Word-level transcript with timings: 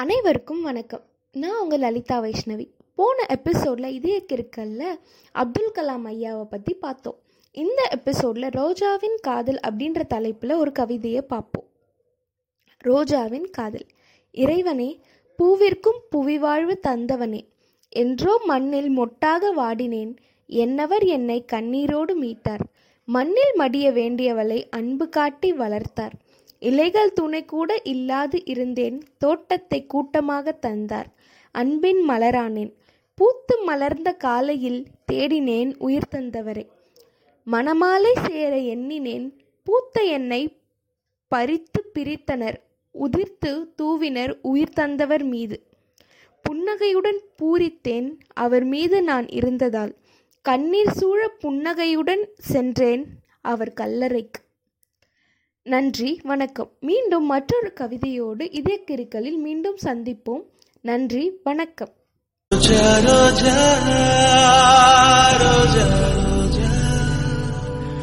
அனைவருக்கும் 0.00 0.62
வணக்கம். 0.62 1.02
நான் 1.32 1.60
உங்கள் 1.60 1.78
லலிதா 1.78 2.20
வைஷ்ணவி. 2.20 2.66
போன 2.94 3.24
எபிசோடில் 3.28 3.92
இதய 3.92 4.22
கிருக்கல்ல 4.32 4.82
அப்துல் 5.32 5.72
கலாம் 5.74 6.04
ஐயாவை 6.04 6.44
பற்றி 6.44 6.74
பார்த்தோம். 6.74 7.18
இந்த 7.52 7.88
எபிசோடில் 7.90 8.46
ரோஜாவின் 8.48 9.16
காதல் 9.20 9.60
அப்படின்ற 9.68 10.02
தலைப்பில் 10.02 10.54
ஒரு 10.54 10.72
கவிதையை 10.72 11.22
பார்ப்போம். 11.22 11.66
ரோஜாவின் 12.84 13.50
காதல். 13.50 13.86
இறைவனே 14.30 15.00
பூவிற்கும் 15.38 16.00
புவிவாழ்வு 16.10 16.76
தந்தவனே 16.88 17.42
என்றோ 17.88 18.40
மண்ணில் 18.44 18.90
மொட்டாக 18.98 19.52
வாடினேன் 19.56 20.16
என்னவர் 20.48 21.06
என்னை 21.06 21.44
கண்ணீரோடு 21.52 22.14
மீட்டார். 22.20 22.66
மண்ணில் 23.04 23.54
மடிய 23.56 23.92
வேண்டியவளை 23.92 24.68
அன்பு 24.70 25.08
காட்டி 25.08 25.52
வளர்த்தார். 25.52 26.12
இலைகள் 26.60 27.12
துணை 27.12 27.44
கூட 27.44 27.80
இல்லாது 27.84 28.46
இருந்தேன். 28.46 29.02
தோட்டத்தை 29.18 29.86
கூட்டமாக 29.86 30.52
தந்தார். 30.52 31.08
அன்பின் 31.50 32.08
மலரானேன். 32.08 32.72
பூத்து 33.14 33.62
மலர்ந்த 33.64 34.12
காலையில் 34.12 34.86
தேடினேன் 35.12 35.74
உயிர் 35.78 36.10
தந்தவரை. 36.10 36.66
மணமாலை 37.52 38.26
சேர 38.26 38.56
எண்ணினேன். 38.56 39.36
பூத்த 39.64 40.02
என்னை 40.02 40.56
பறித்து 41.28 41.90
பிரித்தனர். 41.94 42.56
உதிர்த்து 42.92 43.74
தூவினர் 43.82 44.38
உயிர் 44.42 44.72
தந்தவர் 44.72 45.24
மீது. 45.24 45.62
புன்னகையுடன் 46.42 47.20
பூரித்தேன். 47.42 48.18
அவர் 48.34 48.64
மீது 48.64 49.02
நான் 49.02 49.28
இருந்ததால். 49.28 49.94
கண்ணீர் 50.42 50.90
சூழ 50.90 51.28
புன்னகையுடன் 51.28 52.28
சென்றேன். 52.38 53.06
அவர் 53.40 53.72
கல்லறைக்கு 53.80 54.47
நன்றி 55.68 56.20
வணக்கம். 56.22 56.70
மீண்டும் 56.80 57.24
மற்றொரு 57.24 57.72
கவிதையோடு 57.80 58.48
இதய 58.50 58.80
கிறுக்கலில் 58.90 59.38
மீண்டும் 59.38 59.76
சந்திப்போம். 59.84 60.42
நன்றி 60.80 61.40
வணக்கம். 61.42 61.92
ரோஜா 62.48 62.98
ரோஜா. 62.98 64.07